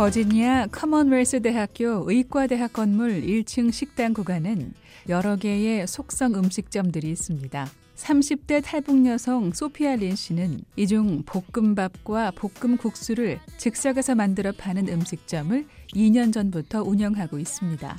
[0.00, 4.72] 버지니아 커먼웰스 대학교 의과대학 건물 1층 식당 구간은
[5.10, 7.68] 여러 개의 속성 음식점들이 있습니다.
[7.96, 16.32] 30대 탈북 여성 소피아 린 씨는 이 중 볶음밥과 볶음국수를 즉석에서 만들어 파는 음식점을 2년
[16.32, 17.98] 전부터 운영하고 있습니다.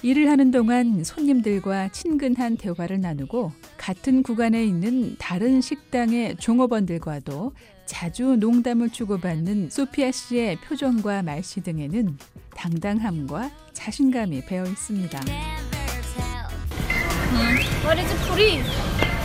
[0.00, 7.52] 일을 하는 동안 손님들과 친근한 대화를 나누고 같은 구간에 있는 다른 식당의 종업원들과도
[7.88, 12.18] 자주 농담을 주고받는 소피아 씨의 표정과 말씨 등에는
[12.54, 15.18] 당당함과 자신감이 배어 있습니다.
[17.84, 18.58] What is free?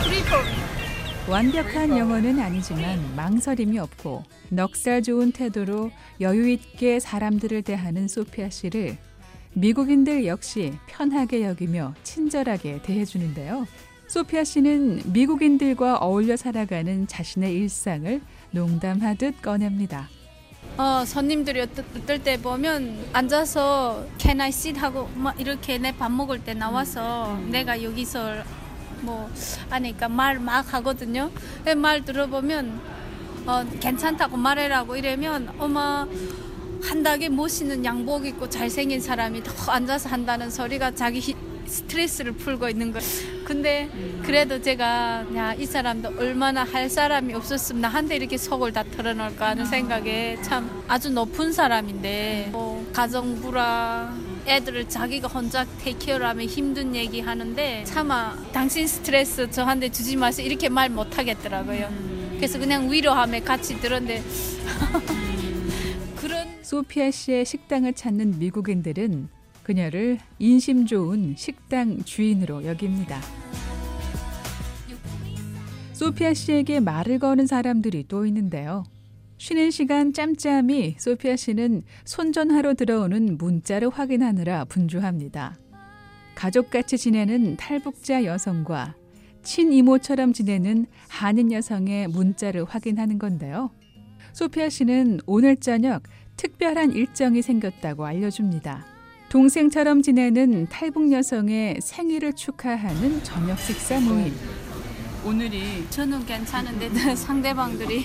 [0.00, 0.42] Free for
[1.28, 5.90] 완벽한 영어는 아니지만 망설임이 없고 넉살 좋은 태도로
[6.22, 8.96] 여유 있게 사람들을 대하는 소피아 씨를
[9.52, 13.66] 미국인들 역시 편하게 여기며 친절하게 대해주는데요.
[14.14, 18.20] 소피아 씨는 미국인들과 어울려 살아가는 자신의 일상을
[18.52, 20.08] 농담하듯 꺼냅니다.
[20.78, 26.38] 어, 손님들이 어떨, 때 보면 앉아서 can I sit 하고 막 이렇게 내 밥 먹을
[26.38, 28.34] 때 나와서 내가 여기서
[29.00, 29.28] 뭐
[29.70, 31.32] 하니까 말 막 하거든요.
[31.56, 32.80] 근데 말 들어보면
[33.46, 36.06] 어, 괜찮다고 말해라고 이러면 어머
[36.84, 41.34] 한닥에 멋있는 양복 입고 잘생긴 사람이 더 앉아서 한다는 소리가 자기 히-
[41.66, 43.06] 스트레스를 풀고 있는 거예요.
[43.44, 43.88] 근데
[44.22, 49.66] 그래도 제가 야, 이 사람도 얼마나 할 사람이 없었으면 나한테 이렇게 속을 다 털어놓을까 하는
[49.66, 54.14] 생각에 참 아주 높은 사람인데 뭐 가정부라
[54.46, 60.88] 애들을 자기가 혼자 테이크어하면 힘든 얘기 하는데 차마 당신 스트레스 저한테 주지 마세요 이렇게 말
[60.90, 61.90] 못 하겠더라고요.
[62.36, 64.22] 그래서 그냥 위로하며 같이 들었는데
[66.16, 69.28] 그런 소피아 씨의 식당을 찾는 미국인들은
[69.64, 73.20] 그녀를 인심 좋은 식당 주인으로 여깁니다.
[75.94, 78.84] 소피아 씨에게 말을 거는 사람들이 또 있는데요.
[79.38, 85.56] 쉬는 시간 짬짬이 소피아 씨는 손전화로 들어오는 문자를 확인하느라 분주합니다.
[86.34, 88.94] 가족같이 지내는 탈북자 여성과
[89.42, 93.70] 친이모처럼 지내는 한인 여성의 문자를 확인하는 건데요.
[94.32, 96.02] 소피아 씨는 오늘 저녁
[96.36, 98.93] 특별한 일정이 생겼다고 알려줍니다.
[99.34, 104.32] 동생처럼 지내는 탈북 여성의 생일을 축하하는 저녁 식사 모임.
[105.26, 108.04] 오늘이 저는 괜찮은데 상대방들이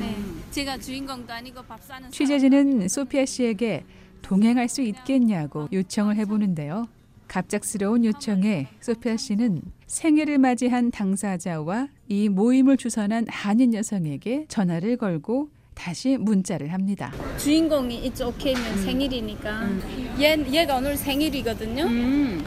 [0.00, 0.16] 네,
[0.50, 3.84] 제가 주인공도 아니고 밥 사는 취재진은 소피아 씨에게
[4.20, 6.88] 동행할 수 있겠냐고 요청을 해보는데요.
[7.26, 16.16] 갑작스러운 요청에 소피아 씨는 생일을 맞이한 당사자와 이 모임을 주선한 한인 여성에게 전화를 걸고 다시
[16.16, 17.12] 문자를 합니다.
[17.38, 19.68] 주인공이 이쪽 오케이면 생일이니까.
[20.20, 21.84] 얘, 얘가 오늘 생일이거든요.
[21.84, 22.44] 음,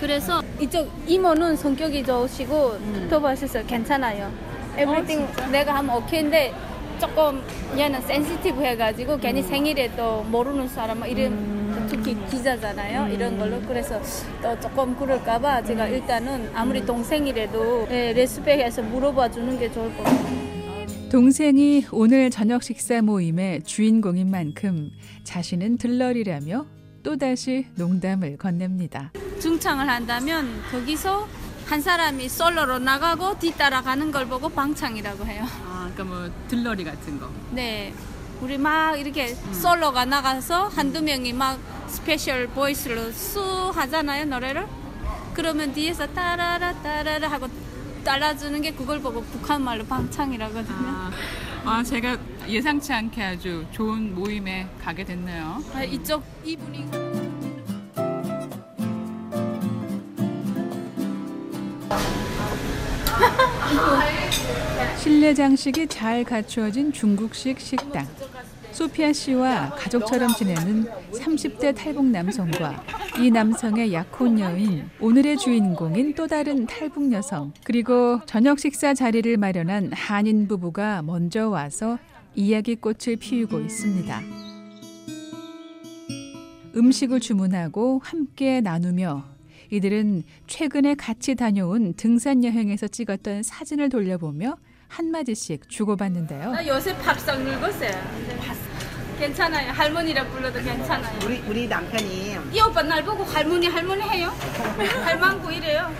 [0.00, 2.78] 그래서 이쪽 이모는 성격이 좋으시고
[3.10, 4.32] 톡톡하셔서 괜찮아요.
[4.72, 6.52] everything 내가 하면 오케이인데
[6.98, 7.42] 조금
[7.76, 13.12] 얘는 sensitive 해가지고 괜히 생일에 또 모르는 사람 막 이런 특히 기자잖아요.
[13.12, 13.60] 이런 걸로.
[13.62, 14.00] 그래서
[14.42, 20.65] 또 조금 그럴까봐 제가 일단은 아무리 동생이라도 네, respect해서 물어봐 주는 게 좋을 것 같아요.
[21.16, 24.90] 동생이 오늘 저녁 식사 모임의 주인공인 만큼
[25.24, 26.66] 자신은 들러리라며
[27.02, 29.12] 또다시 농담을 건넵니다.
[29.40, 31.26] 중창을 한다면 거기서
[31.64, 35.46] 한 사람이 솔로로 나가고 뒤따라 가는 걸 보고 방창이라고 해요.
[35.64, 37.30] 아, 그러니까 뭐 들러리 같은 거.
[37.50, 37.94] 네.
[38.42, 41.58] 우리 막 이렇게 솔로가 나가서 한두 명이 막
[41.88, 43.40] special voice로 수
[43.74, 44.66] 하잖아요, 노래를.
[45.32, 47.48] 그러면 뒤에서 따라라 따라라 하고
[48.06, 50.76] 따라주는 게 그걸 보고 북한 말로 방창이라거든요.
[50.78, 51.10] 아,
[51.64, 55.60] 아, 제가 예상치 않게 아주 좋은 모임에 가게 됐네요.
[55.74, 56.86] 아, 이쪽 이분이
[64.96, 68.06] 실내 장식이 잘 갖추어진 중국식 식당.
[68.76, 72.84] 소피아 씨와 가족처럼 지내는 30대 탈북 남성과
[73.18, 79.94] 이 남성의 약혼 여인, 오늘의 주인공인 또 다른 탈북 여성, 그리고 저녁 식사 자리를 마련한
[79.94, 81.98] 한인 부부가 먼저 와서
[82.34, 84.20] 이야기꽃을 피우고 있습니다.
[86.76, 89.24] 음식을 주문하고 함께 나누며
[89.70, 94.58] 이들은 최근에 같이 다녀온 등산 여행에서 찍었던 사진을 돌려보며
[94.88, 96.50] 한마디씩 주고받는데요.
[96.52, 98.65] 나 요새 팝상 늙었어요.
[99.18, 99.72] 괜찮아요.
[99.72, 101.18] 할머니라 불러도 괜찮아요.
[101.24, 104.32] 우리 우리 남편이 이 오빠 날 보고 할머니 할머니 해요?
[105.04, 105.90] 할망구 이래요.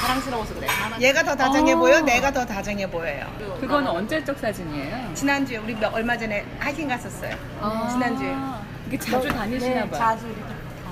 [0.00, 0.66] 사랑스러워서 그래.
[1.00, 1.78] 얘가 더 다정해 어.
[1.78, 3.26] 보여, 내가 더 다정해 보여요.
[3.60, 5.14] 그건 언제적 사진이에요?
[5.14, 7.34] 지난주에 우리 몇- 얼마 전에 하이킹 갔었어요.
[7.92, 8.34] 지난주에.
[8.88, 9.98] 이게 자주 다니시나 봐요.
[9.98, 10.26] 자주.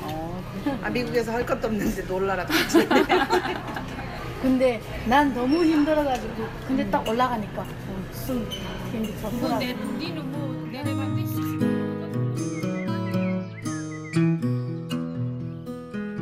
[0.03, 0.43] 어,
[0.83, 2.89] 아, 미국에서 할 것도 없는데 놀라라 같이.
[4.43, 8.47] 근데 난 너무 힘들어가지고 근데 딱 올라가니까 어, 숨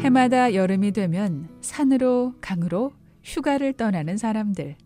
[0.01, 2.93] 해마다 여름이 되면 산으로 강으로
[3.23, 4.77] 휴가를 떠나는 사람들.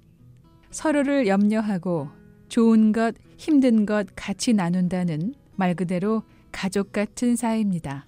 [0.71, 2.09] 서로를 염려하고
[2.49, 6.23] 좋은 것, 힘든 것 같이 나눈다는 말 그대로
[6.53, 8.05] 가족 같은 사이입니다.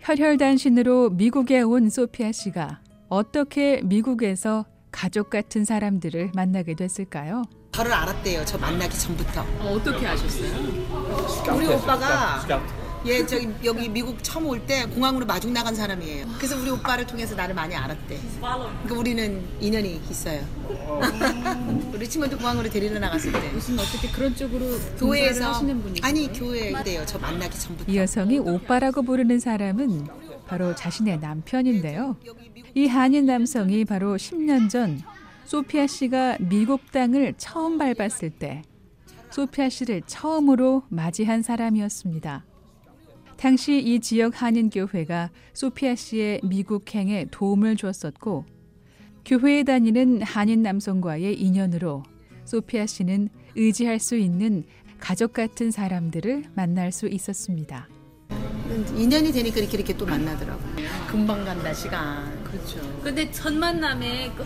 [0.00, 7.42] 혈혈단신으로 미국에 온 소피아 씨가 어떻게 미국에서 가족 같은 사람들을 만나게 됐을까요?
[7.72, 8.44] 저를 알았대요.
[8.44, 9.40] 저 만나기 전부터.
[9.40, 10.52] 어, 어떻게 아셨어요?
[11.56, 12.44] 우리 오빠가
[13.06, 16.26] 얘 저기 여기 미국 처음 올 때 공항으로 마중 나간 사람이에요.
[16.36, 18.18] 그래서 우리 오빠를 통해서 나를 많이 알았대.
[18.40, 20.42] 그러니까 우리는 인연이 있어요.
[21.98, 24.66] 리치먼드 공항으로 데리러 나갔을 때 무슨 어떻게 그런 쪽으로
[24.98, 27.06] 교회에서 하시는 분이 아니 교회인데요.
[27.06, 27.90] 저 만나기 전부터.
[27.90, 30.06] 이 여성이 오빠라고 부르는 사람은
[30.46, 32.16] 바로 자신의 남편인데요.
[32.74, 35.00] 이 한인 남성이 바로 10년 전
[35.44, 38.62] 소피아 씨가 미국 땅을 처음 밟았을 때
[39.30, 42.44] 소피아 씨를 처음으로 맞이한 사람이었습니다.
[43.36, 48.44] 당시 이 지역 한인 교회가 소피아 씨의 미국행에 도움을 주었었고
[49.24, 52.02] 교회에 다니는 한인 남성과의 인연으로
[52.44, 54.64] 소피아 씨는 의지할 수 있는
[54.98, 57.88] 가족 같은 사람들을 만날 수 있었습니다.
[58.96, 60.60] 인연이 되니까 이렇게 이렇게 또 만나더라고.
[61.08, 62.42] 금방 간다 시간.
[62.44, 62.80] 그렇죠.
[63.02, 64.44] 근데 첫 만남에 그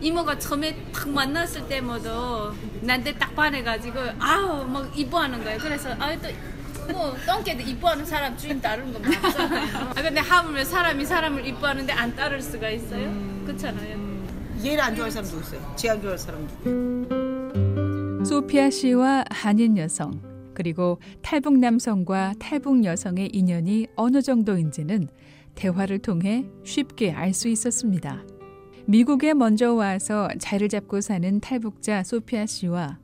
[0.00, 2.52] 이모가 처음에 딱 만났을 때마다
[2.82, 5.58] 나한테 딱 반해가지고 아우 막 이뻐하는 거예요.
[5.58, 6.28] 그래서 아또
[6.92, 9.90] 뭐 똥개도 이뻐하는 사람 주인 따르는 거 맞잖아요.
[9.96, 13.12] 아 근데 하물며 사람이 사람을 이뻐하는데 안 따를 수가 있어요?
[13.44, 14.08] 그렇잖아요.
[14.64, 15.72] 얘를 안 좋아할 사람 누구 있어요?
[15.76, 18.24] 쟤 안 좋아할 사람 누구?
[18.24, 20.20] 소피아 씨와 한인 여성
[20.54, 25.08] 그리고 탈북 남성과 탈북 여성의 인연이 어느 정도인지는
[25.54, 28.22] 대화를 통해 쉽게 알 수 있었습니다.
[28.88, 32.98] 미국에 먼저 와서 자리를 잡고 사는 탈북자 소피아 씨와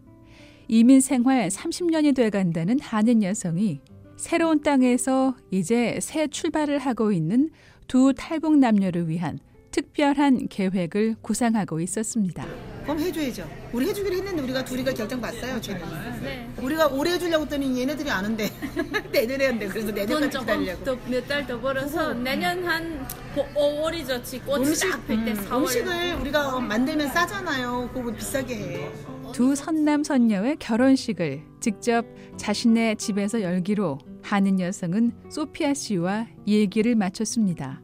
[0.67, 3.83] 이민 생활 30년이 돼 간다는 한인 여성이
[4.17, 7.51] 새로운 땅에서 이제 새 출발을 하고 있는
[7.87, 9.39] 두 탈북 남녀를 위한
[9.73, 12.47] 특별한 계획을 구상하고 있었습니다.
[12.85, 13.49] 그럼 해줘야죠.
[13.73, 15.61] 우리 해주기로 했는데 우리가 둘이가 결정 봤어요.
[15.61, 15.81] 저는.
[16.23, 16.49] 네.
[16.61, 18.51] 우리가 오래 해주려고 했더니 얘네들이 안 한대.
[19.13, 19.67] 내년에 한대.
[19.69, 21.11] 그래서 돈 내년까지 조금 기다리려고.
[21.11, 24.23] 몇 달 더 벌어서 내년 한 5월이죠.
[24.25, 25.53] 지 꽃이 음식, 딱필때 음, 4월.
[25.63, 27.91] 음식을 우리가 만들면 싸잖아요.
[27.93, 28.91] 그거 왜 비싸게 해.
[29.33, 32.05] 두 선남 선녀의 결혼식을 직접
[32.37, 37.81] 자신의 집에서 열기로 하는 여성은 소피아 씨와 얘기를 마쳤습니다.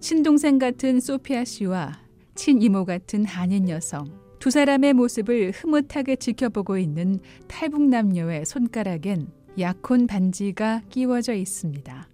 [0.00, 1.98] 친동생 같은 소피아 씨와
[2.38, 4.06] 친이모 같은 한인 여성.
[4.38, 7.18] 두 사람의 모습을 흐뭇하게 지켜보고 있는
[7.48, 9.26] 탈북 남녀의 손가락엔
[9.58, 12.08] 약혼 반지가 끼워져 있습니다.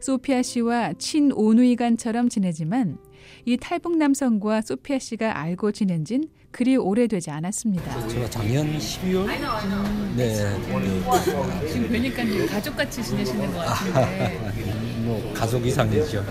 [0.00, 2.98] 소피아 씨와 친오누이간처럼 지내지만
[3.44, 8.06] 이 탈북 남성과 소피아 씨가 알고 지낸 진 그리 오래되지 않았습니다.
[8.06, 9.26] 제가 작년 12월?
[10.14, 10.32] 네,
[11.72, 14.63] 지금 뵈니까 가족같이 지내시는 것 같은데
[15.04, 16.24] 뭐 가족 이상이죠.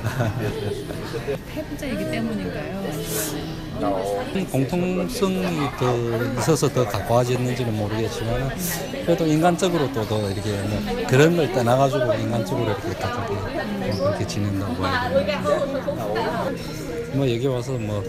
[1.54, 2.84] 탈북자이기 때문인가요?
[4.52, 5.46] 공통성이
[5.78, 8.50] 더 있어서 더 가까워졌는지는 모르겠지만
[9.06, 15.20] 그래도 인간적으로 또더 이렇게 뭐 그런 걸 떠나가지고 인간적으로 이렇게 가깝게 뭐 그렇게 지낸다고 알고
[15.20, 15.38] 있는데
[17.14, 18.04] 뭐 여기 와서 뭐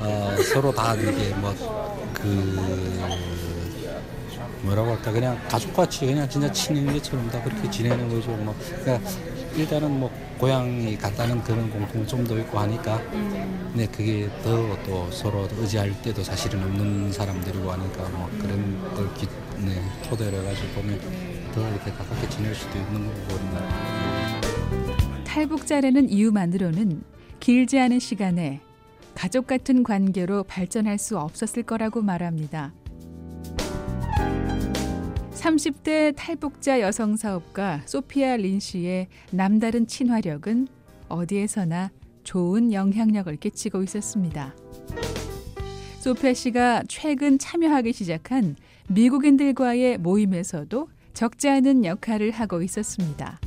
[0.00, 3.02] 어, 서로 다 이렇게 뭐그
[4.62, 8.30] 뭐라고 할까 그냥 가족같이 그냥 진짜 친인계처럼 다 그렇게 지내는 거죠.
[8.30, 9.10] 뭐 그러니까
[9.56, 13.00] 일단은 뭐 고향이 같다는 그런 공통점도 있고 하니까
[13.74, 19.26] 네 그게 더 또 서로 의지할 때도 사실은 없는 사람들이고 하니까 뭐 그런 걸 기,
[19.64, 21.00] 네, 토대로 해가지고 보면
[21.54, 25.22] 더 이렇게 가깝게 지낼 수도 있는 거거든요.
[25.24, 27.02] 탈북자라는 이유만으로는
[27.40, 28.60] 길지 않은 시간에
[29.14, 32.72] 가족 같은 관계로 발전할 수 없었을 거라고 말합니다.
[35.42, 40.68] 30대 탈북자 여성 사업가 소피아 린 씨의 남다른 친화력은
[41.08, 41.90] 어디에서나
[42.22, 44.54] 좋은 영향력을 끼치고 있었습니다.
[45.98, 48.54] 소피아 씨가 최근 참여하기 시작한
[48.88, 53.40] 미국인들과의 모임에서도 적지 않은 역할을 하고 있었습니다.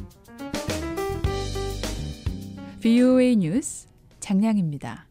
[2.81, 3.87] VOA 뉴스
[4.19, 5.05] 장량입니다.